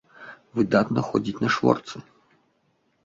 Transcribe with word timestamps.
Выдатна 0.59 1.03
ходзіць 1.09 1.41
на 1.43 1.49
шворцы. 1.59 1.95